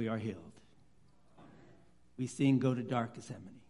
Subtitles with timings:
[0.00, 0.38] we are healed.
[2.16, 3.60] We sing Go to Dark Gethsemane.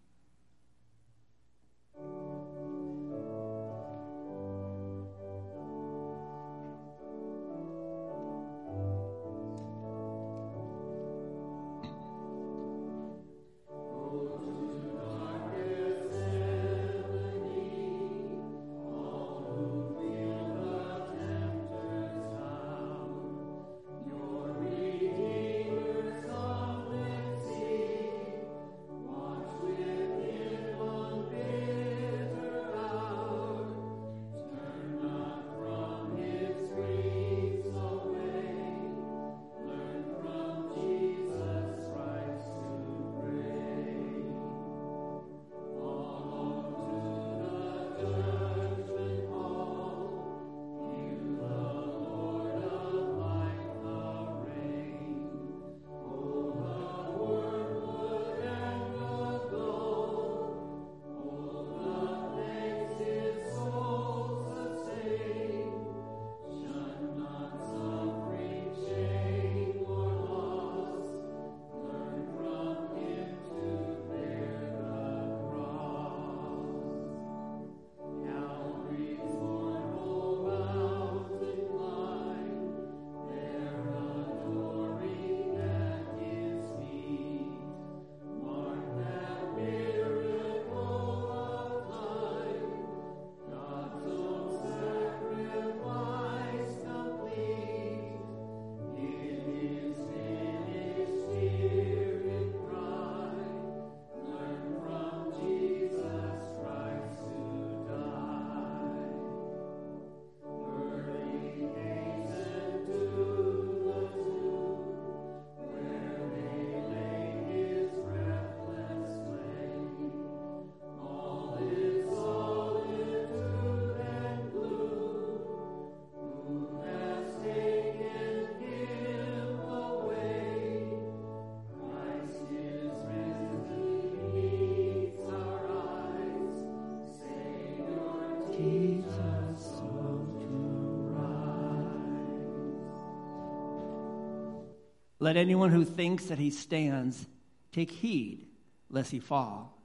[145.20, 147.26] Let anyone who thinks that he stands
[147.72, 148.46] take heed
[148.90, 149.76] lest he fall.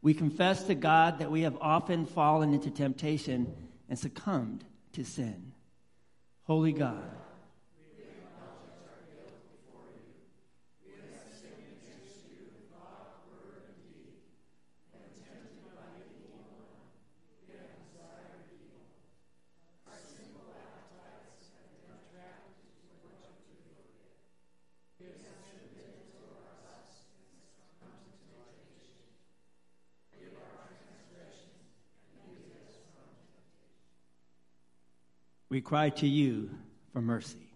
[0.00, 3.54] We confess to God that we have often fallen into temptation
[3.88, 5.52] and succumbed to sin.
[6.44, 7.04] Holy God,
[35.58, 36.48] we cry to you
[36.92, 37.47] for mercy.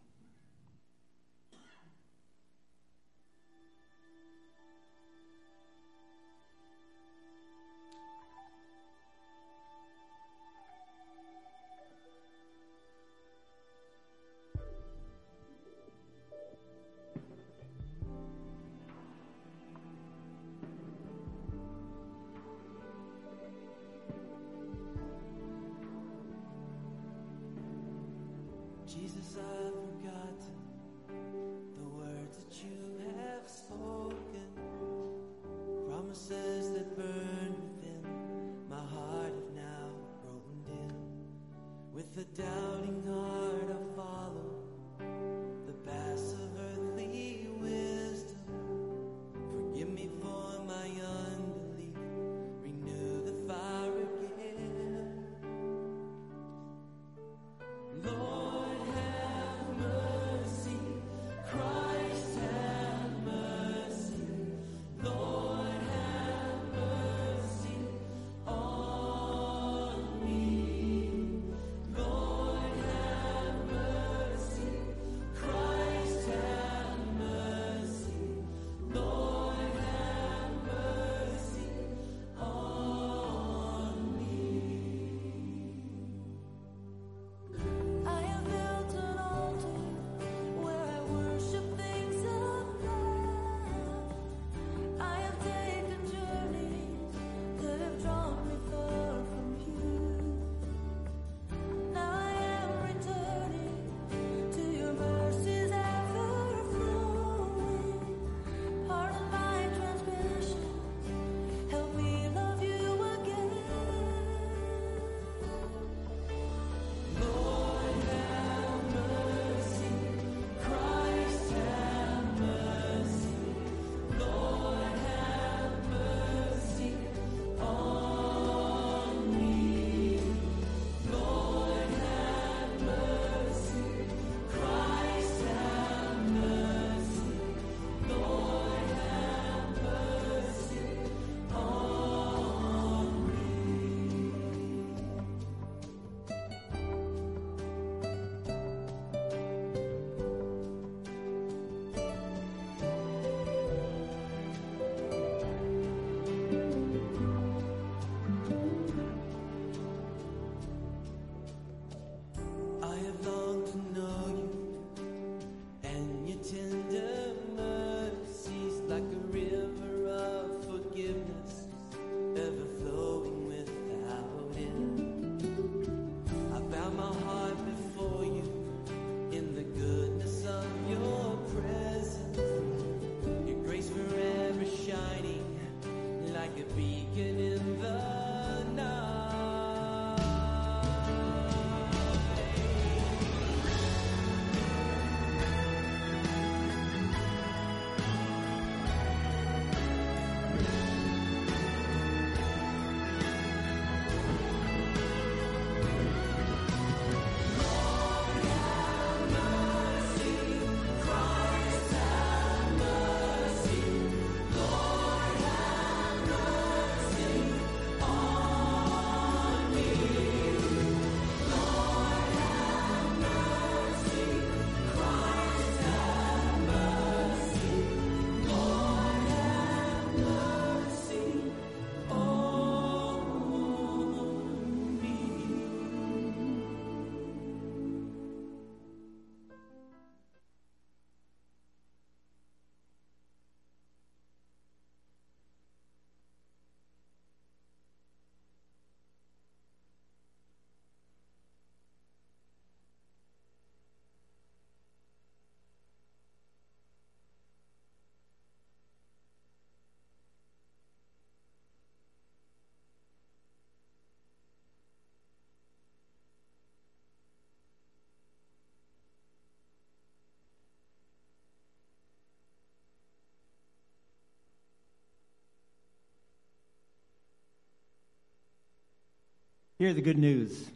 [279.82, 280.70] Hear the good news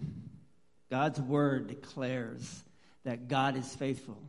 [0.91, 2.65] God's word declares
[3.05, 4.21] that God is faithful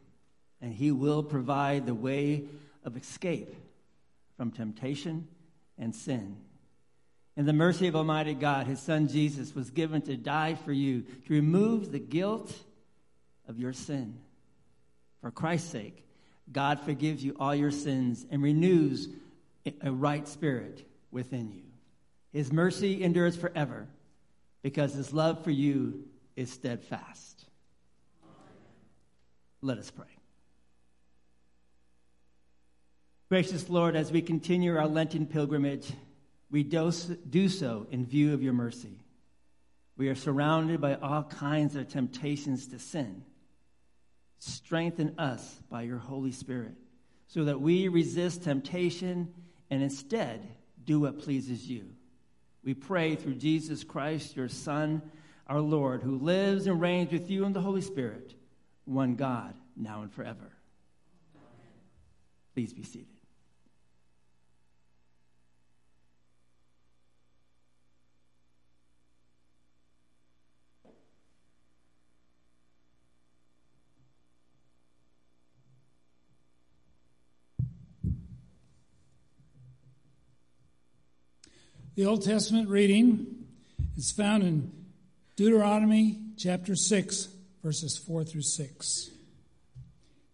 [0.62, 2.44] and he will provide the way
[2.84, 3.56] of escape
[4.38, 5.28] from temptation
[5.80, 6.38] and sin.
[7.36, 11.06] In the mercy of Almighty God, his son Jesus was given to die for you,
[11.26, 12.56] to remove the guilt
[13.48, 14.20] of your sin.
[15.22, 16.06] For Christ's sake,
[16.52, 19.10] God forgives you all your sins and renews
[19.82, 21.64] a right spirit within you.
[22.32, 23.88] His mercy endures forever
[24.68, 26.04] because his love for you
[26.36, 27.46] is steadfast.
[29.62, 30.08] Let us pray.
[33.30, 35.90] Gracious Lord, as we continue our Lenten pilgrimage,
[36.52, 39.00] we do so in view of your mercy.
[39.96, 43.24] We are surrounded by all kinds of temptations to sin.
[44.40, 46.74] Strengthen us by your Holy Spirit
[47.28, 49.34] so that we resist temptation
[49.70, 50.46] and instead
[50.84, 51.86] do what pleases you.
[52.68, 55.02] We pray through Jesus Christ, your Son,
[55.48, 58.34] our Lord, who lives and reigns with you in the Holy Spirit,
[58.84, 60.52] one God, now and forever.
[62.54, 63.17] Please be seated.
[81.98, 83.48] The Old Testament reading
[83.98, 84.72] is found in
[85.36, 87.28] Deuteronomy chapter 6,
[87.64, 89.10] verses 4 through 6.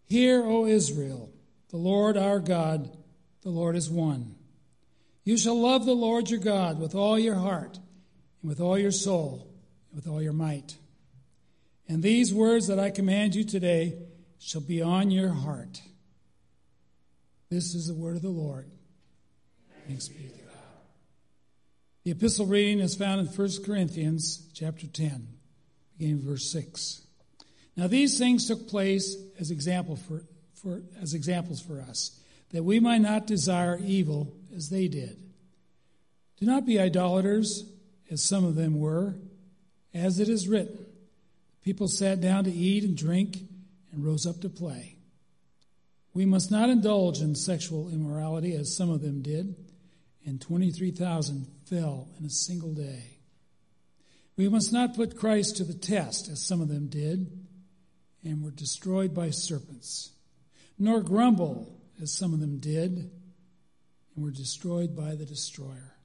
[0.04, 1.32] Hear, O Israel,
[1.70, 2.90] the Lord our God,
[3.44, 4.36] the Lord is one.
[5.24, 7.80] You shall love the Lord your God with all your heart,
[8.42, 9.48] and with all your soul,
[9.90, 10.76] and with all your might.
[11.88, 14.00] And these words that I command you today
[14.38, 15.82] shall be on your heart.
[17.50, 18.70] This is the word of the Lord.
[19.88, 20.43] Thanks be to God.
[22.04, 25.26] The epistle reading is found in 1 Corinthians chapter 10,
[25.98, 27.02] beginning verse 6.
[27.78, 32.20] Now these things took place as example for, for as examples for us,
[32.52, 35.18] that we might not desire evil as they did.
[36.42, 37.64] Do not be idolaters,
[38.12, 39.16] as some of them were,
[39.94, 40.86] as it is written.
[41.64, 43.38] People sat down to eat and drink
[43.94, 44.98] and rose up to play.
[46.14, 49.56] We must not indulge in sexual immorality, as some of them did
[50.26, 53.18] and 23,000 fell in a single day.
[54.36, 57.46] We must not put Christ to the test, as some of them did,
[58.24, 60.12] and were destroyed by serpents,
[60.80, 63.12] nor grumble, as some of them did,
[64.16, 65.96] and were destroyed by the destroyer.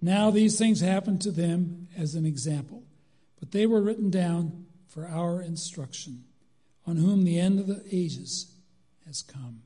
[0.00, 2.84] Now these things happened to them as an example,
[3.40, 6.24] but they were written down for our instruction,
[6.86, 8.52] on whom the end of the ages
[9.06, 9.62] has come.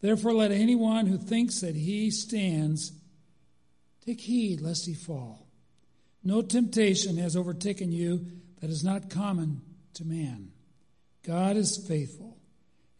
[0.00, 2.92] Therefore, let anyone who thinks that he stands
[4.04, 5.46] take heed lest he fall.
[6.22, 8.26] No temptation has overtaken you
[8.60, 9.62] that is not common
[9.94, 10.50] to man.
[11.24, 12.36] God is faithful,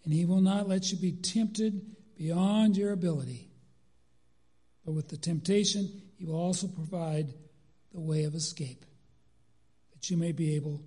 [0.05, 3.51] and he will not let you be tempted beyond your ability.
[4.85, 7.35] But with the temptation, he will also provide
[7.93, 8.85] the way of escape,
[9.93, 10.83] that you may be able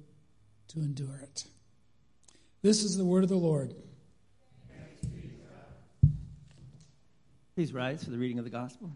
[0.70, 1.46] to endure it.
[2.62, 3.74] This is the word of the Lord.
[7.60, 8.90] Please rise for the reading of the gospel.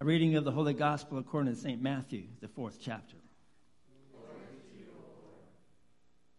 [0.00, 1.82] A reading of the Holy Gospel according to St.
[1.82, 3.16] Matthew, the fourth chapter.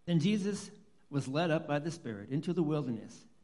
[0.05, 0.71] Then Jesus
[1.09, 3.25] was led up by the Spirit into the wilderness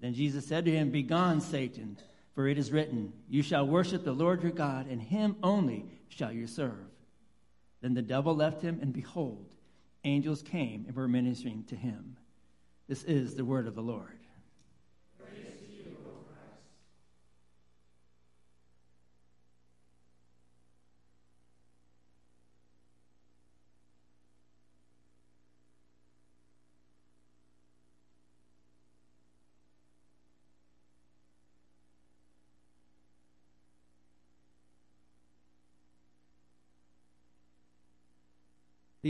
[0.00, 1.98] Then Jesus said to him, Begone, Satan,
[2.34, 6.32] for it is written, You shall worship the Lord your God, and him only shall
[6.32, 6.86] you serve.
[7.80, 9.46] Then the devil left him, and behold,
[10.04, 12.16] angels came and were ministering to him.
[12.88, 14.19] This is the word of the Lord.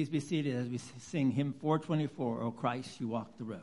[0.01, 3.61] Please be seated as we sing hymn 424, O Christ, you walk the road.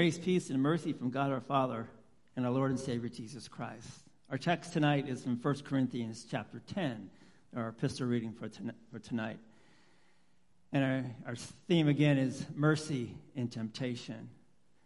[0.00, 1.86] Grace, peace, and mercy from God our Father
[2.34, 3.86] and our Lord and Savior Jesus Christ.
[4.30, 7.10] Our text tonight is from 1 Corinthians chapter 10,
[7.54, 8.48] our epistle reading for,
[8.98, 9.38] tonight.
[10.72, 14.30] And our, our theme again is mercy in temptation.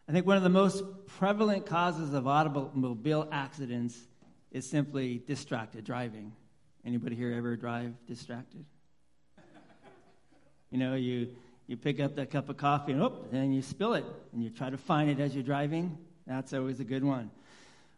[0.09, 3.97] I think one of the most prevalent causes of automobile accidents
[4.51, 6.33] is simply distracted driving.
[6.85, 8.65] Anybody here ever drive distracted?
[10.73, 13.95] You know, you you pick up that cup of coffee and oh, then you spill
[13.95, 15.97] it and you try to find it as you're driving.
[16.27, 17.31] That's always a good one.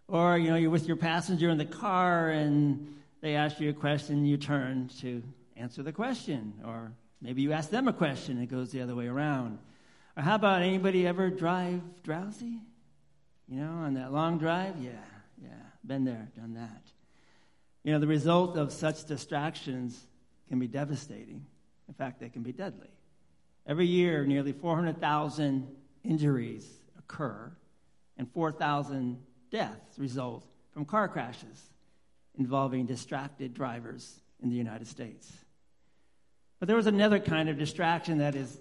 [0.09, 3.73] Or, you know, you're with your passenger in the car and they ask you a
[3.73, 5.23] question, you turn to
[5.57, 6.55] answer the question.
[6.65, 9.59] Or maybe you ask them a question, and it goes the other way around.
[10.17, 12.61] Or how about anybody ever drive drowsy?
[13.49, 14.77] You know, on that long drive?
[14.81, 14.91] Yeah,
[15.43, 15.49] yeah,
[15.85, 16.83] been there, done that.
[17.85, 20.01] You know, the result of such distractions
[20.49, 21.47] can be devastating.
[21.89, 22.89] In fact, they can be deadly.
[23.67, 25.67] Every year, nearly 400,000
[26.05, 26.67] injuries
[26.99, 27.51] occur,
[28.17, 29.19] and 4,000
[29.51, 31.71] deaths result from car crashes
[32.39, 35.33] involving distracted drivers in the United States.
[36.61, 38.61] But there was another kind of distraction that is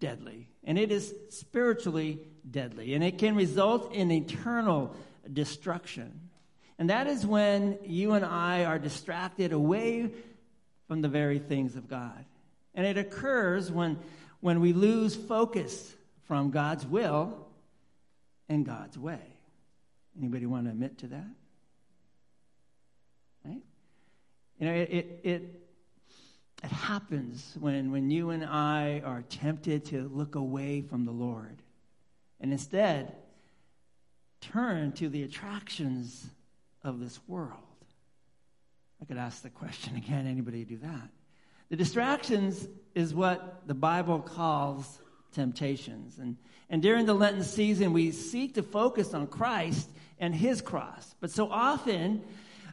[0.00, 4.94] deadly, and it is spiritually deadly, and it can result in eternal
[5.32, 6.28] destruction.
[6.78, 10.10] And that is when you and I are distracted away
[10.88, 12.24] from the very things of God.
[12.74, 13.98] And it occurs when,
[14.40, 15.94] when we lose focus
[16.26, 17.46] from God's will
[18.48, 19.20] and God's way.
[20.18, 21.30] Anybody want to admit to that?
[23.44, 23.62] Right?
[24.58, 25.60] You know, it, it, it,
[26.62, 31.62] it happens when, when you and I are tempted to look away from the Lord
[32.40, 33.14] and instead
[34.40, 36.26] turn to the attractions
[36.82, 37.58] of this world.
[39.00, 41.10] I could ask the question again anybody do that?
[41.70, 45.00] The distractions is what the Bible calls
[45.32, 46.18] temptations.
[46.18, 46.36] And,
[46.70, 51.14] and during the Lenten season, we seek to focus on Christ and his cross.
[51.20, 52.22] But so often,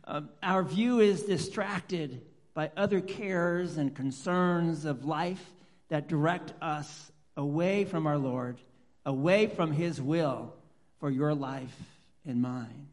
[0.05, 2.21] uh, our view is distracted
[2.53, 5.51] by other cares and concerns of life
[5.89, 8.57] that direct us away from our Lord,
[9.05, 10.53] away from His will
[10.99, 11.75] for your life
[12.25, 12.87] and mine.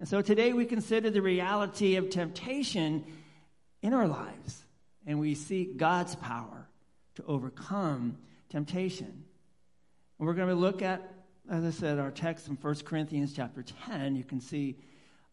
[0.00, 3.04] And so today we consider the reality of temptation
[3.82, 4.64] in our lives,
[5.08, 6.68] and we seek God's power
[7.14, 8.18] to overcome
[8.50, 9.24] temptation.
[10.18, 11.10] And we're going to look at,
[11.50, 14.16] as I said, our text from 1 Corinthians chapter 10.
[14.16, 14.76] You can see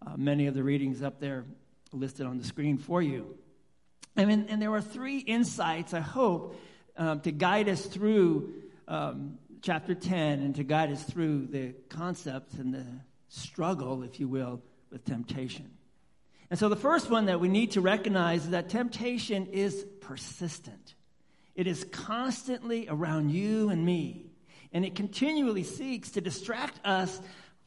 [0.07, 1.43] uh, many of the readings up there
[1.91, 3.35] listed on the screen for you.
[4.15, 6.57] I mean, and there are three insights, I hope,
[6.95, 8.53] um, to guide us through
[8.87, 12.85] um, chapter 10 and to guide us through the concepts and the
[13.27, 15.74] struggle, if you will, with temptation.
[16.49, 20.95] And so the first one that we need to recognize is that temptation is persistent.
[21.55, 24.31] It is constantly around you and me,
[24.71, 27.19] and it continually seeks to distract us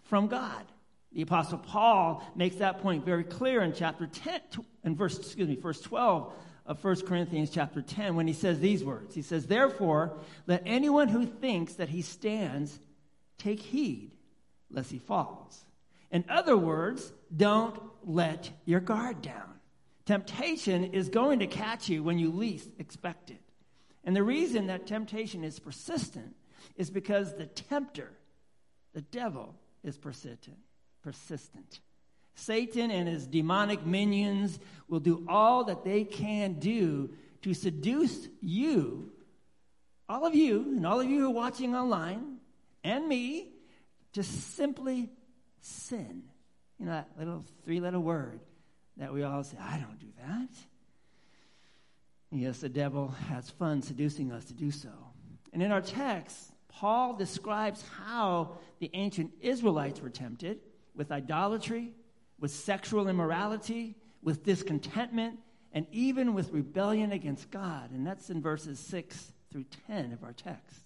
[0.05, 0.65] from God.
[1.13, 4.41] The apostle Paul makes that point very clear in chapter 10
[4.85, 6.33] and verse excuse me, verse 12
[6.67, 9.15] of 1 Corinthians chapter 10 when he says these words.
[9.15, 12.79] He says, "Therefore, let anyone who thinks that he stands
[13.39, 14.13] take heed
[14.71, 15.65] lest he falls."
[16.11, 19.55] In other words, don't let your guard down.
[20.07, 23.41] Temptation is going to catch you when you least expect it.
[24.05, 26.35] And the reason that temptation is persistent
[26.77, 28.11] is because the tempter,
[28.95, 30.57] the devil, is persistent.
[31.03, 31.81] Persistent.
[32.35, 37.11] Satan and his demonic minions will do all that they can do
[37.43, 39.11] to seduce you,
[40.09, 42.39] all of you, and all of you who are watching online,
[42.85, 43.51] and me,
[44.13, 45.11] to simply
[45.69, 46.25] sin.
[46.79, 48.41] You know, that little three letter word
[48.97, 50.49] that we all say, I don't do that.
[52.31, 54.91] Yes, the devil has fun seducing us to do so.
[55.53, 60.61] And in our text, Paul describes how the ancient Israelites were tempted
[60.95, 61.93] with idolatry,
[62.39, 65.39] with sexual immorality, with discontentment,
[65.73, 67.91] and even with rebellion against God.
[67.93, 70.81] And that's in verses 6 through 10 of our text.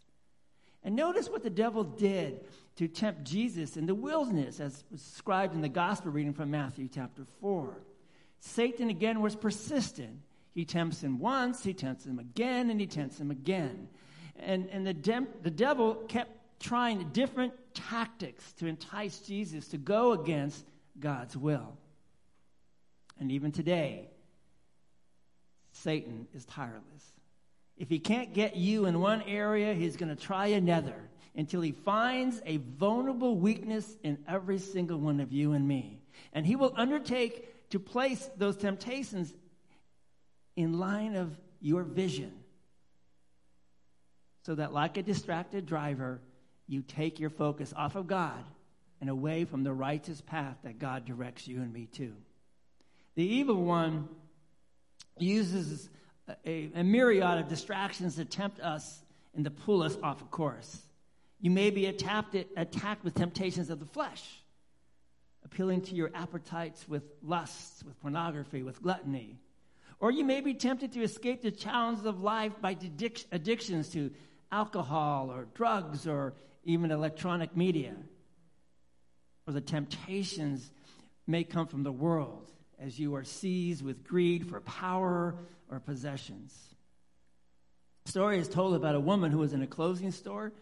[0.84, 2.40] And notice what the devil did
[2.76, 7.22] to tempt Jesus in the wilderness, as described in the gospel reading from Matthew chapter
[7.40, 7.76] 4.
[8.40, 10.20] Satan again was persistent.
[10.54, 13.88] He tempts him once, he tempts him again, and he tempts him again.
[14.38, 20.66] And, and the, the devil kept trying different tactics to entice Jesus to go against
[20.98, 21.76] God's will.
[23.18, 24.08] And even today,
[25.72, 27.11] Satan is tireless.
[27.76, 30.94] If he can't get you in one area, he's going to try another
[31.34, 36.02] until he finds a vulnerable weakness in every single one of you and me.
[36.32, 39.32] And he will undertake to place those temptations
[40.56, 42.32] in line of your vision.
[44.44, 46.20] So that, like a distracted driver,
[46.66, 48.44] you take your focus off of God
[49.00, 52.12] and away from the righteous path that God directs you and me to.
[53.14, 54.08] The evil one
[55.18, 55.88] uses
[56.46, 59.02] a, a myriad of distractions to tempt us
[59.34, 60.82] and to pull us off of course.
[61.40, 64.22] You may be attacked, attacked with temptations of the flesh,
[65.44, 69.38] appealing to your appetites with lusts, with pornography, with gluttony.
[69.98, 72.76] Or you may be tempted to escape the challenges of life by
[73.32, 74.10] addictions to
[74.52, 77.94] alcohol or drugs or even electronic media.
[79.46, 80.70] Or the temptations
[81.26, 85.36] may come from the world as you are seized with greed for power
[85.72, 86.54] or possessions.
[88.04, 90.52] A story is told about a woman who was in a clothing store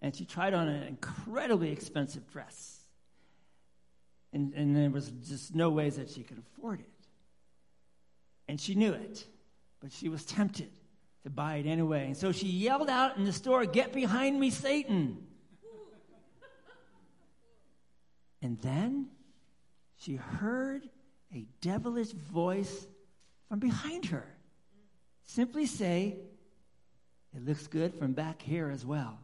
[0.00, 2.78] and she tried on an incredibly expensive dress.
[4.32, 6.86] And, and there was just no ways that she could afford it.
[8.48, 9.24] And she knew it,
[9.80, 10.70] but she was tempted
[11.24, 12.06] to buy it anyway.
[12.06, 15.26] And so she yelled out in the store, Get behind me, Satan!
[18.40, 19.06] And then
[19.98, 20.88] she heard
[21.32, 22.86] a devilish voice
[23.48, 24.26] from behind her
[25.32, 26.16] simply say,
[27.34, 29.18] It looks good from back here as well.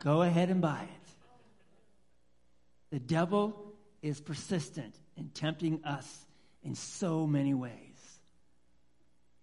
[0.00, 1.10] Go ahead and buy it.
[2.90, 3.72] The devil
[4.02, 6.26] is persistent in tempting us
[6.62, 7.72] in so many ways.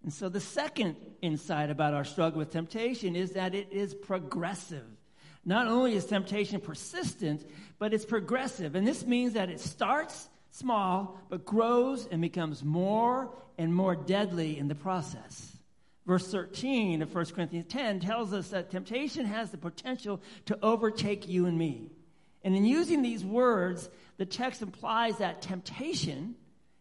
[0.02, 4.86] And so, the second insight about our struggle with temptation is that it is progressive.
[5.44, 7.46] Not only is temptation persistent,
[7.78, 8.74] but it's progressive.
[8.74, 14.58] And this means that it starts small, but grows and becomes more and more deadly
[14.58, 15.59] in the process.
[16.06, 21.28] Verse 13 of 1 Corinthians 10 tells us that temptation has the potential to overtake
[21.28, 21.90] you and me.
[22.42, 26.34] And in using these words, the text implies that temptation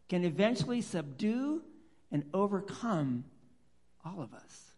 [0.08, 1.62] can eventually subdue
[2.12, 3.26] and overcome
[4.06, 4.72] all of us.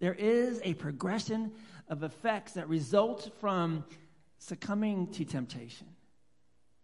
[0.00, 1.52] There is a progression
[1.88, 3.84] of effects that result from
[4.38, 5.86] succumbing to temptation.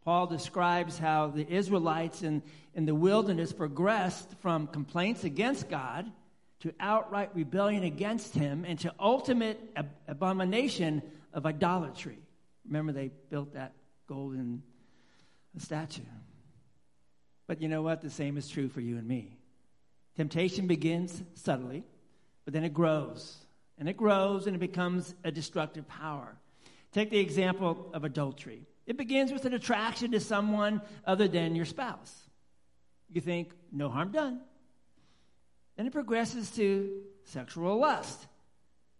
[0.04, 2.42] Paul describes how the Israelites in,
[2.74, 6.12] in the wilderness progressed from complaints against God
[6.60, 12.18] to outright rebellion against him and to ultimate ab- abomination of idolatry.
[12.66, 13.72] Remember, they built that
[14.06, 14.62] golden
[15.58, 16.02] statue.
[17.46, 18.02] But you know what?
[18.02, 19.36] The same is true for you and me.
[20.16, 21.84] Temptation begins subtly,
[22.44, 23.36] but then it grows.
[23.78, 26.36] And it grows and it becomes a destructive power.
[26.92, 28.66] Take the example of adultery.
[28.86, 32.14] It begins with an attraction to someone other than your spouse.
[33.10, 34.40] You think, no harm done.
[35.76, 38.26] Then it progresses to sexual lust.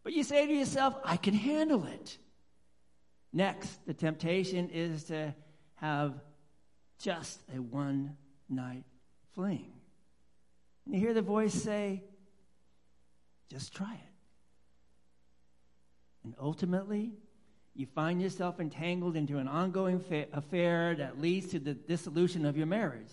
[0.04, 2.18] But you say to yourself, I can handle it.
[3.32, 5.34] Next, the temptation is to
[5.76, 6.14] have
[6.98, 8.16] just a one
[8.48, 8.84] night
[9.34, 9.72] fling.
[10.84, 12.02] And you hear the voice say,
[13.50, 14.12] just try it.
[16.24, 17.12] And ultimately,
[17.74, 22.56] you find yourself entangled into an ongoing fa- affair that leads to the dissolution of
[22.56, 23.10] your marriage.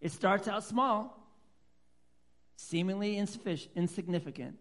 [0.00, 1.23] It starts out small,
[2.56, 4.56] seemingly insignificant,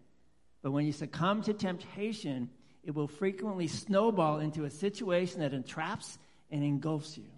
[0.62, 2.50] but when you succumb to temptation,
[2.84, 6.18] it will frequently snowball into a situation that entraps
[6.52, 7.30] and engulfs you.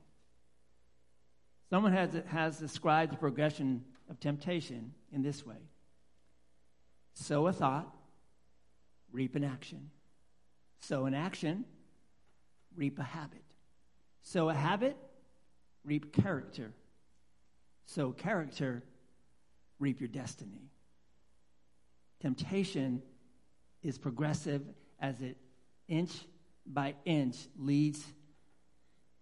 [1.69, 5.57] Someone has, has described the progression of temptation in this way
[7.15, 7.95] sow a thought,
[9.11, 9.89] reap an action.
[10.79, 11.65] Sow an action,
[12.75, 13.41] reap a habit.
[14.21, 14.97] Sow a habit,
[15.83, 16.73] reap character.
[17.85, 18.83] Sow character,
[19.79, 20.69] reap your destiny.
[22.21, 23.01] Temptation
[23.83, 24.61] is progressive
[24.99, 25.37] as it
[25.87, 26.11] inch
[26.65, 28.03] by inch leads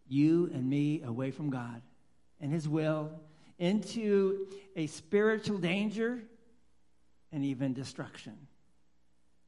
[0.08, 1.82] you and me away from God
[2.40, 3.12] and His will
[3.58, 6.22] into a spiritual danger
[7.32, 8.36] and even destruction.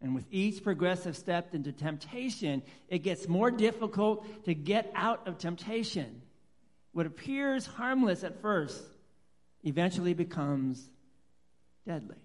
[0.01, 5.37] And with each progressive step into temptation, it gets more difficult to get out of
[5.37, 6.21] temptation.
[6.91, 8.83] What appears harmless at first
[9.63, 10.89] eventually becomes
[11.86, 12.15] deadly.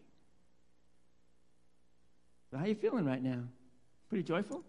[2.51, 3.45] So how are you feeling right now?
[4.09, 4.65] Pretty joyful?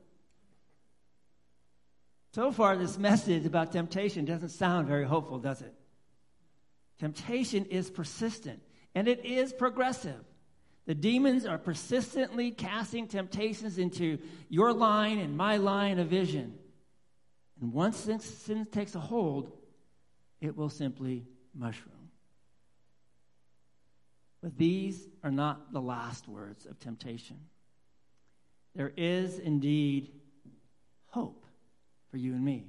[2.34, 5.74] So far, this message about temptation doesn't sound very hopeful, does it?
[7.00, 8.62] Temptation is persistent
[8.94, 10.24] and it is progressive.
[10.86, 16.58] The demons are persistently casting temptations into your line and my line of vision.
[17.60, 19.52] And once sin takes a hold,
[20.40, 22.01] it will simply mushroom.
[24.42, 27.38] But these are not the last words of temptation.
[28.76, 30.12] There is indeed
[31.08, 31.46] hope
[32.10, 32.66] for you and me.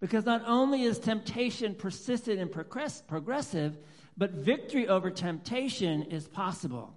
[0.00, 3.76] Because not only is temptation persistent and progressive,
[4.16, 6.96] but victory over temptation is possible.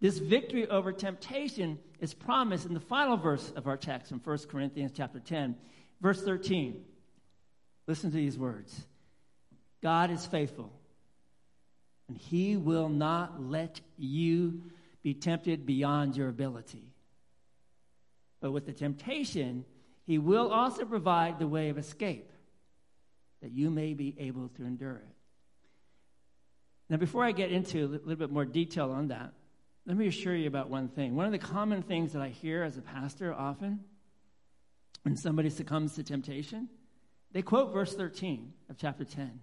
[0.00, 4.38] This victory over temptation is promised in the final verse of our text from 1
[4.50, 5.56] Corinthians chapter 10,
[6.02, 6.84] verse 13.
[7.86, 8.84] Listen to these words.
[9.82, 10.70] God is faithful,
[12.08, 14.62] and he will not let you
[15.02, 16.92] be tempted beyond your ability.
[18.40, 19.64] But with the temptation,
[20.06, 22.30] he will also provide the way of escape
[23.42, 25.14] that you may be able to endure it.
[26.90, 29.32] Now, before I get into a little bit more detail on that,
[29.86, 31.14] let me assure you about one thing.
[31.14, 33.80] One of the common things that I hear as a pastor often
[35.02, 36.68] when somebody succumbs to temptation,
[37.32, 39.40] they quote verse 13 of chapter 10.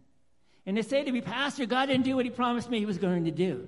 [0.66, 2.98] And they say to me, Pastor, God didn't do what he promised me he was
[2.98, 3.68] going to do.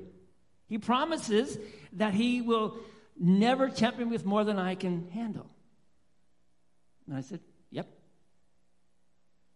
[0.67, 1.57] He promises
[1.93, 2.77] that he will
[3.19, 5.49] never tempt me with more than I can handle.
[7.07, 7.39] And I said,
[7.71, 7.87] Yep.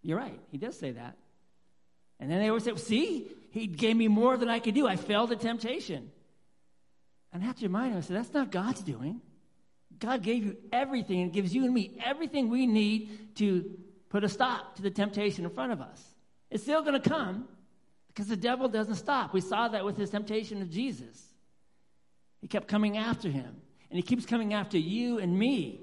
[0.01, 0.39] You're right.
[0.51, 1.17] He does say that.
[2.19, 4.87] And then they always say, See, he gave me more than I could do.
[4.87, 6.11] I fell to temptation.
[7.33, 9.21] And I have to remind him, I said, That's not God's doing.
[9.99, 13.77] God gave you everything and gives you and me everything we need to
[14.09, 16.03] put a stop to the temptation in front of us.
[16.49, 17.47] It's still going to come
[18.07, 19.33] because the devil doesn't stop.
[19.33, 21.23] We saw that with his temptation of Jesus.
[22.41, 23.55] He kept coming after him,
[23.89, 25.81] and he keeps coming after you and me.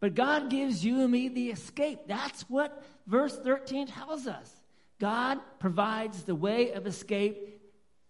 [0.00, 2.00] But God gives you and me the escape.
[2.06, 4.52] That's what verse 13 tells us.
[4.98, 7.60] God provides the way of escape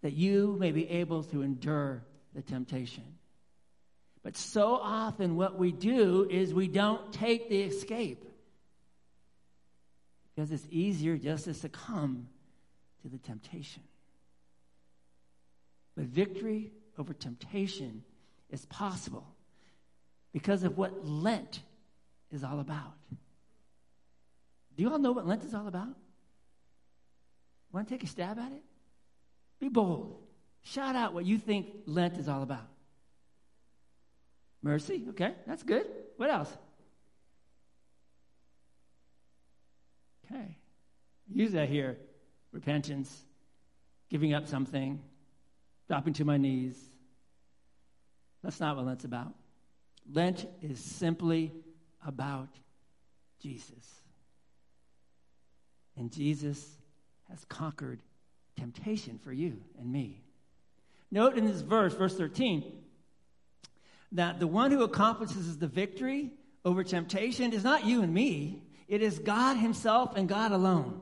[0.03, 3.05] that you may be able to endure the temptation.
[4.23, 8.25] But so often, what we do is we don't take the escape
[10.37, 12.29] because it's easier just to succumb
[13.03, 13.83] to the temptation.
[15.97, 18.03] But victory over temptation
[18.51, 19.27] is possible
[20.33, 21.63] because of what Lent
[22.31, 22.93] is all about.
[24.77, 25.89] Do you all know what Lent is all about?
[27.73, 28.63] Want to take a stab at it?
[29.59, 30.19] Be bold.
[30.63, 32.69] Shout out what you think Lent is all about.
[34.63, 35.87] Mercy, okay, that's good.
[36.19, 36.55] What else?
[40.31, 40.57] Okay.
[41.33, 41.99] Use that here.
[42.53, 43.25] Repentance,
[44.11, 45.01] giving up something,
[45.89, 46.77] dropping to my knees,
[48.43, 49.35] That's not what Lent's about.
[50.13, 51.53] Lent is simply
[52.07, 52.49] about
[53.41, 54.03] Jesus.
[55.97, 56.77] And Jesus
[57.29, 58.01] has conquered
[58.57, 60.23] temptation for you and me.
[61.11, 62.73] Note in this verse, verse 13,
[64.13, 66.31] that the one who accomplishes the victory
[66.65, 71.01] over temptation is not you and me, it is God Himself and God alone.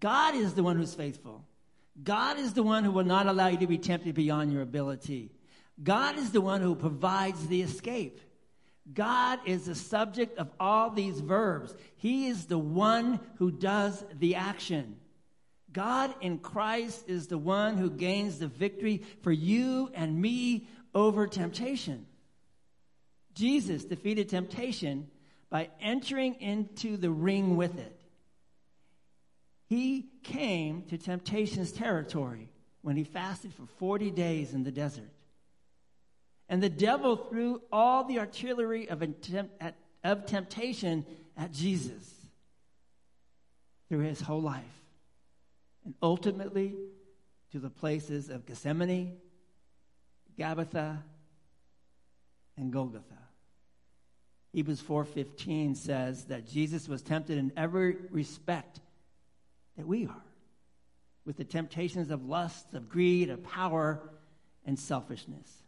[0.00, 1.44] God is the one who's faithful.
[2.02, 5.30] God is the one who will not allow you to be tempted beyond your ability.
[5.82, 8.20] God is the one who provides the escape.
[8.92, 11.74] God is the subject of all these verbs.
[11.96, 14.96] He is the one who does the action.
[15.72, 21.26] God in Christ is the one who gains the victory for you and me over
[21.26, 22.06] temptation.
[23.34, 25.08] Jesus defeated temptation
[25.52, 28.00] by entering into the ring with it.
[29.68, 32.48] He came to temptation's territory
[32.80, 35.10] when he fasted for 40 days in the desert.
[36.48, 39.02] And the devil threw all the artillery of,
[40.02, 41.04] of temptation
[41.36, 42.10] at Jesus
[43.90, 44.64] through his whole life.
[45.84, 46.74] And ultimately
[47.50, 49.18] to the places of Gethsemane,
[50.38, 51.02] Gabbatha,
[52.56, 53.21] and Golgotha.
[54.52, 58.80] Hebrews 4:15 says that Jesus was tempted in every respect
[59.76, 60.24] that we are,
[61.24, 64.10] with the temptations of lust, of greed, of power,
[64.66, 65.62] and selfishness.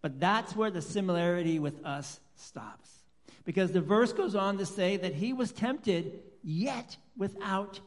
[0.00, 3.04] But that's where the similarity with us stops.
[3.44, 7.80] Because the verse goes on to say that he was tempted, yet without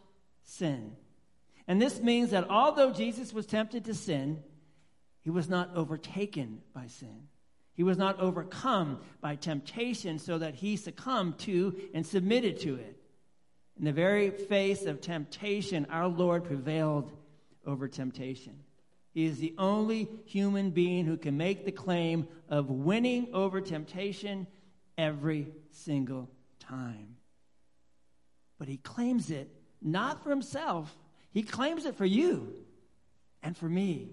[0.44, 0.96] sin.
[1.68, 4.44] And this means that although Jesus was tempted to sin,
[5.22, 7.28] he was not overtaken by sin.
[7.74, 12.98] He was not overcome by temptation so that he succumbed to and submitted to it.
[13.78, 17.12] In the very face of temptation, our Lord prevailed
[17.66, 18.60] over temptation.
[19.14, 24.48] He is the only human being who can make the claim of winning over temptation
[24.98, 27.16] every single time.
[28.58, 29.50] But he claims it
[29.82, 30.96] not for himself,
[31.32, 32.54] he claims it for you
[33.42, 34.12] and for me.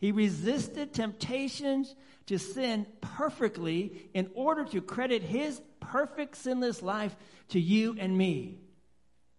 [0.00, 1.94] He resisted temptations
[2.26, 7.14] to sin perfectly in order to credit his perfect sinless life
[7.48, 8.58] to you and me,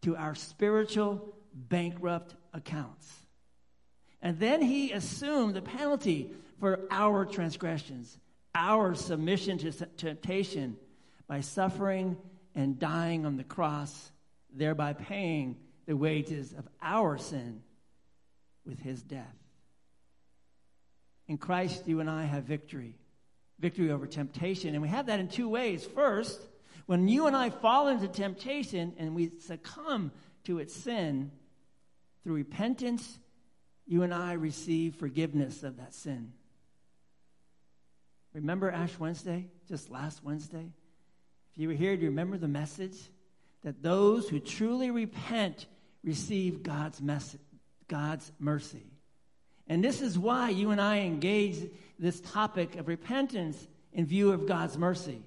[0.04, 3.12] to our spiritual bankrupt accounts.
[4.22, 8.20] And then he assumed the penalty for our transgressions,
[8.54, 10.78] our submission to temptation
[11.28, 12.18] by suffering
[12.54, 14.12] and dying on the cross,
[14.54, 17.64] thereby paying the wages of our sin
[18.64, 19.41] with his death.
[21.32, 22.94] In Christ, you and I have victory
[23.58, 24.74] victory over temptation.
[24.74, 25.86] And we have that in two ways.
[25.86, 26.42] First,
[26.88, 30.12] when you and I fall into temptation and we succumb
[30.44, 31.32] to its sin,
[32.22, 33.18] through repentance,
[33.88, 36.34] you and I receive forgiveness of that sin.
[38.34, 40.70] Remember Ash Wednesday, just last Wednesday?
[41.54, 42.98] If you were here, do you remember the message?
[43.64, 45.66] That those who truly repent
[46.04, 47.40] receive God's, message,
[47.88, 48.91] God's mercy.
[49.72, 51.56] And this is why you and I engage
[51.98, 55.22] this topic of repentance in view of God's mercy.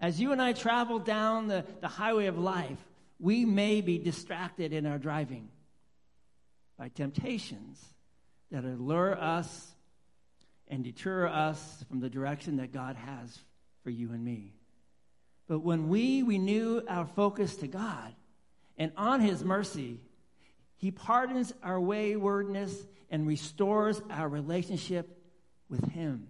[0.00, 2.78] As you and I travel down the, the highway of life,
[3.20, 5.50] we may be distracted in our driving
[6.78, 7.84] by temptations
[8.50, 9.74] that allure us
[10.68, 13.40] and deter us from the direction that God has
[13.84, 14.54] for you and me.
[15.48, 18.14] But when we renew our focus to God
[18.78, 20.00] and on His mercy,
[20.78, 22.74] He pardons our waywardness
[23.12, 25.16] and restores our relationship
[25.68, 26.26] with Him.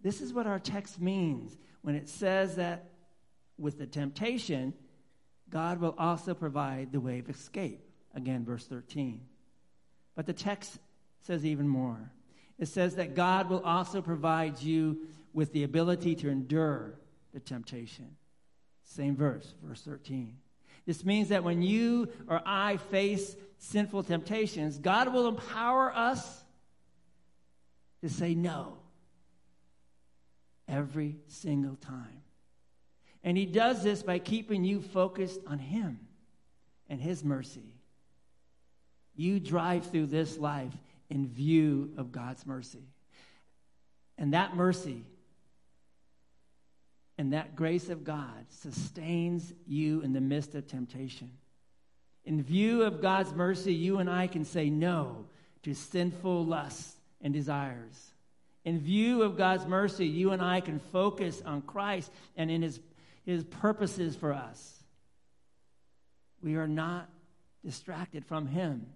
[0.00, 2.90] This is what our text means when it says that
[3.58, 4.72] with the temptation,
[5.50, 7.80] God will also provide the way of escape.
[8.14, 9.20] Again, verse 13.
[10.14, 10.78] But the text
[11.20, 12.10] says even more.
[12.58, 16.94] It says that God will also provide you with the ability to endure
[17.34, 18.16] the temptation.
[18.84, 20.36] Same verse, verse 13.
[20.86, 26.44] This means that when you or I face sinful temptations, God will empower us
[28.02, 28.78] to say no
[30.68, 32.22] every single time.
[33.24, 35.98] And He does this by keeping you focused on Him
[36.88, 37.74] and His mercy.
[39.16, 40.74] You drive through this life
[41.08, 42.84] in view of God's mercy.
[44.18, 45.04] And that mercy
[47.18, 51.30] and that grace of God sustains you in the midst of temptation.
[52.26, 55.26] In view of God's mercy, you and I can say no
[55.62, 58.10] to sinful lusts and desires.
[58.64, 62.80] In view of God's mercy, you and I can focus on Christ and in his,
[63.24, 64.82] his purposes for us.
[66.42, 67.08] We are not
[67.64, 68.86] distracted from him.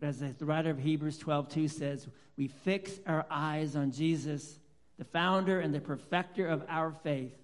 [0.00, 2.08] But as the writer of Hebrews 12 2 says,
[2.38, 4.58] we fix our eyes on Jesus,
[4.96, 7.36] the founder and the perfecter of our faith,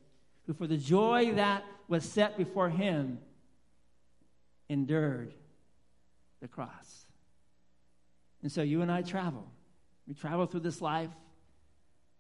[0.47, 3.19] who for the joy that was set before him
[4.69, 5.35] endured
[6.41, 7.07] the cross.
[8.43, 9.47] And so you and I travel.
[10.07, 11.11] We travel through this life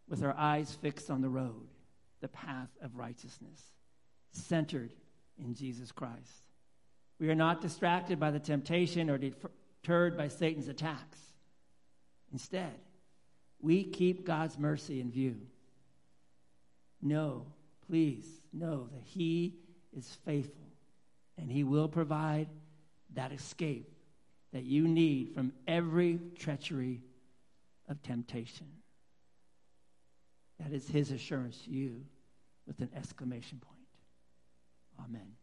[0.09, 1.69] with our eyes fixed on the road,
[2.21, 3.61] the path of righteousness,
[4.33, 4.93] centered
[5.39, 6.49] in Jesus Christ.
[7.19, 11.19] We are not distracted by the temptation or deterred by Satan's attacks.
[12.33, 12.75] Instead,
[13.61, 15.37] we keep God's mercy in view.
[17.01, 17.47] Know,
[17.87, 19.55] please know that He
[19.97, 20.66] is faithful
[21.39, 22.49] and He will provide
[23.15, 23.93] that escape
[24.53, 27.03] that you need from every treachery
[27.89, 28.67] of temptation.
[30.61, 32.03] That is His assurance to you
[32.67, 33.77] with an exclamation point.
[35.09, 35.35] Amen.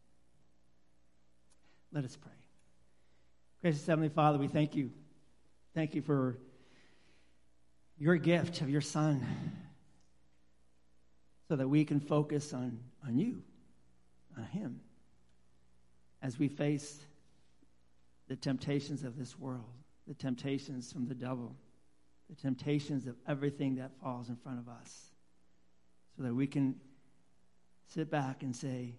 [1.92, 2.32] Let us pray.
[3.62, 4.92] Gracious Heavenly Father, we thank you.
[5.74, 6.38] Thank you for
[7.98, 9.26] your gift of your Son
[11.48, 13.42] so that we can focus on, on you,
[14.38, 14.82] on Him,
[16.24, 17.06] as we face
[18.30, 19.70] the temptations of this world,
[20.08, 21.54] the temptations from the devil,
[22.30, 25.12] the temptations of everything that falls in front of us,
[26.16, 26.76] so that we can
[27.88, 28.96] sit back and say,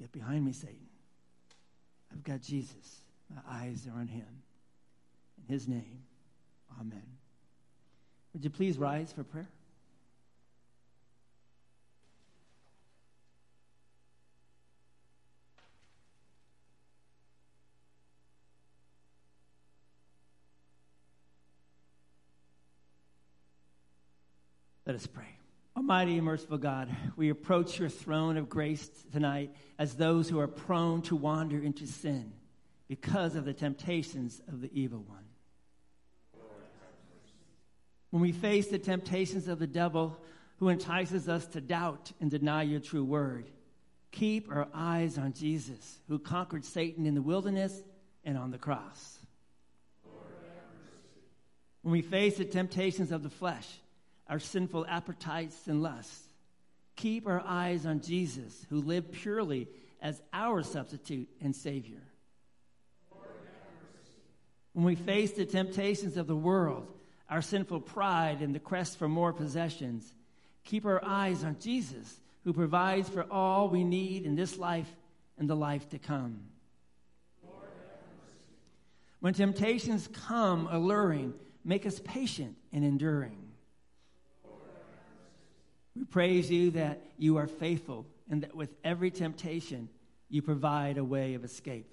[0.00, 0.88] Get behind me, Satan.
[2.10, 3.02] I've got Jesus.
[3.28, 4.26] My eyes are on him.
[5.46, 6.00] In his name,
[6.80, 7.02] amen.
[8.32, 9.48] Would you please rise for prayer?
[24.90, 25.38] Let us pray.
[25.76, 30.48] Almighty and merciful God, we approach your throne of grace tonight as those who are
[30.48, 32.32] prone to wander into sin
[32.88, 35.22] because of the temptations of the evil one.
[38.10, 40.20] When we face the temptations of the devil
[40.58, 43.48] who entices us to doubt and deny your true word,
[44.10, 47.80] keep our eyes on Jesus who conquered Satan in the wilderness
[48.24, 49.20] and on the cross.
[51.82, 53.68] When we face the temptations of the flesh,
[54.30, 56.22] our sinful appetites and lusts.
[56.94, 59.66] Keep our eyes on Jesus, who lived purely
[60.00, 62.00] as our substitute and Savior.
[64.72, 66.86] When we face the temptations of the world,
[67.28, 70.14] our sinful pride and the quest for more possessions,
[70.64, 74.88] keep our eyes on Jesus, who provides for all we need in this life
[75.38, 76.40] and the life to come.
[79.18, 83.49] When temptations come alluring, make us patient and enduring.
[86.00, 89.90] We praise you that you are faithful and that with every temptation,
[90.30, 91.92] you provide a way of escape.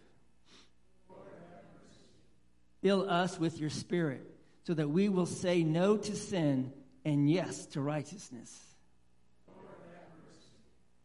[2.81, 4.25] Fill us with your spirit
[4.63, 6.71] so that we will say no to sin
[7.03, 8.57] and yes to righteousness.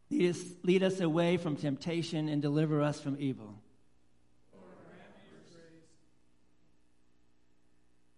[0.09, 3.53] Lead us, lead us away from temptation and deliver us from evil.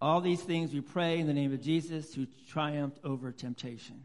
[0.00, 4.04] All these things we pray in the name of Jesus who triumphed over temptation.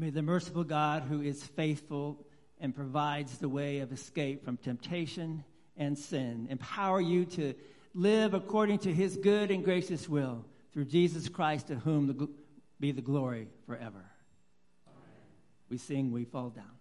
[0.00, 2.24] May the merciful God, who is faithful
[2.58, 5.44] and provides the way of escape from temptation
[5.76, 7.52] and sin, empower you to
[7.92, 12.30] live according to his good and gracious will through Jesus Christ, to whom
[12.80, 14.06] be the glory forever.
[15.68, 16.79] We sing, we fall down.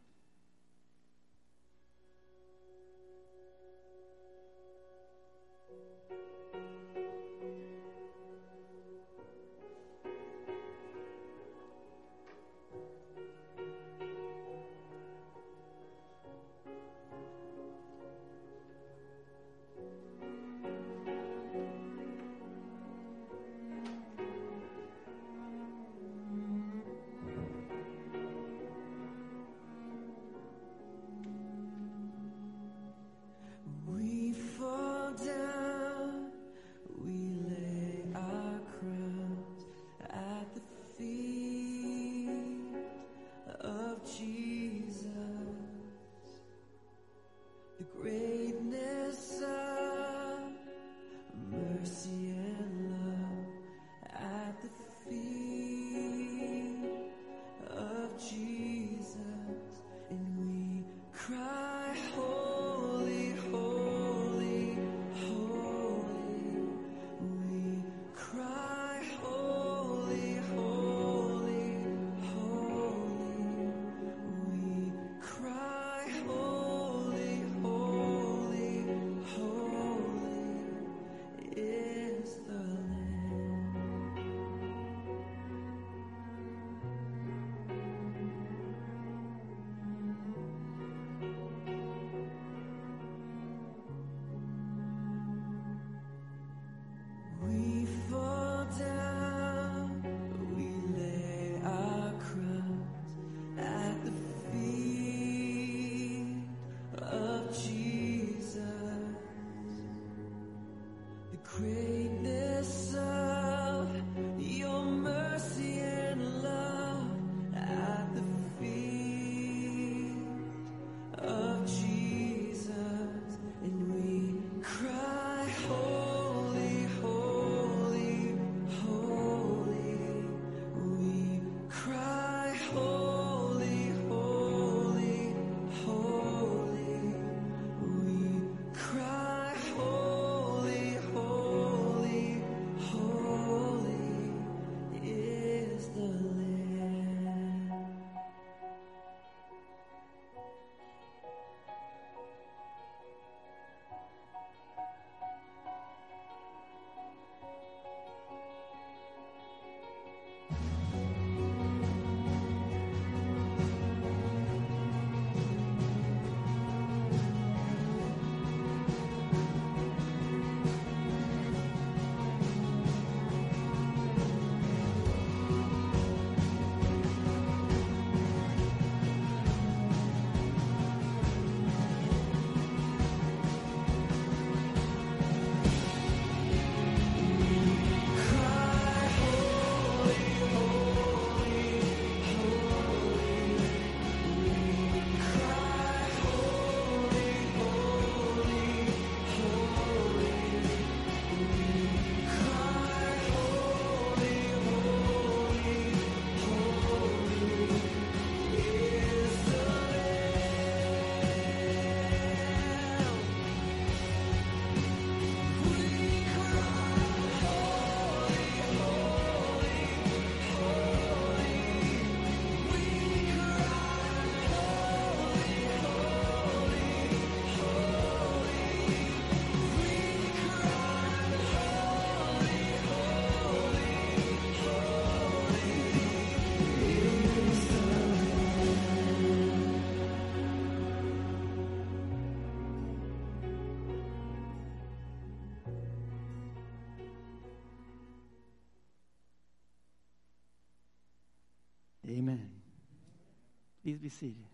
[254.09, 254.45] Be seated.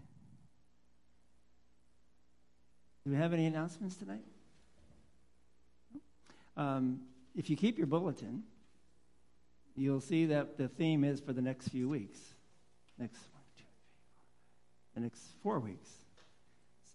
[3.05, 4.25] Do we have any announcements tonight?
[6.57, 7.01] Um,
[7.35, 8.43] if you keep your bulletin,
[9.75, 12.19] you'll see that the theme is for the next few weeks.
[12.97, 15.89] Next one, two, three, four, the next four weeks.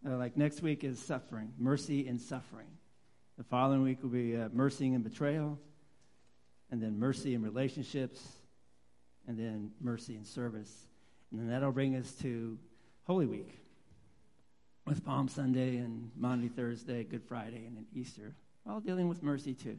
[0.04, 2.66] So, like next week is suffering, mercy and suffering.
[3.38, 5.58] The following week will be uh, mercy and betrayal,
[6.70, 8.20] and then mercy and relationships,
[9.26, 10.89] and then mercy and service.
[11.32, 12.58] And that'll bring us to
[13.06, 13.60] Holy Week
[14.86, 18.34] with Palm Sunday and Maundy Thursday, Good Friday, and then Easter,
[18.68, 19.78] all dealing with mercy too.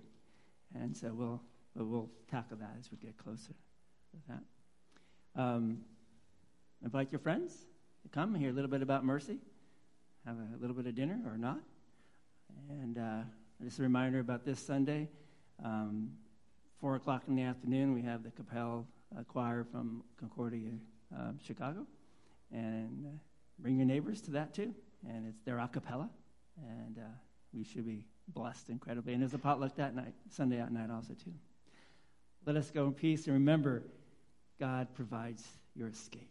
[0.74, 1.41] And so we'll,
[1.76, 3.54] we'll tackle that as we get closer
[4.14, 5.41] with that.
[5.41, 5.80] Um,
[6.84, 7.54] invite your friends
[8.04, 9.39] to come hear a little bit about mercy,
[10.26, 11.60] have a little bit of dinner or not.
[12.70, 13.22] And uh,
[13.64, 15.10] just a reminder about this Sunday,
[15.64, 16.12] um,
[16.80, 18.86] 4 o'clock in the afternoon, we have the Kapelle
[19.18, 20.72] uh, Choir from Concordia,
[21.18, 21.86] uh, Chicago.
[22.51, 23.09] And uh,
[23.59, 24.74] bring your neighbors to that too
[25.07, 26.09] and it's their a cappella,
[26.57, 27.01] and uh,
[27.53, 29.14] we should be blessed incredibly.
[29.14, 31.34] And there's a potluck that night, Sunday at night also too.
[32.45, 33.84] Let us go in peace and remember,
[34.59, 35.45] God provides
[35.76, 36.30] your escape.